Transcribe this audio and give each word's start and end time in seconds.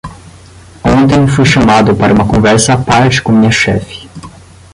Ontem 0.83 1.27
fui 1.27 1.45
chamado 1.45 1.95
para 1.95 2.11
uma 2.11 2.25
conversa 2.27 2.73
à 2.73 2.77
parte 2.79 3.21
com 3.21 3.31
minha 3.31 3.51
chefe. 3.51 4.09